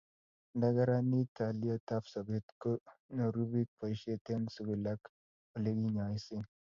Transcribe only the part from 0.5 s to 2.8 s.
Nda karanit haliyet ab sobet ko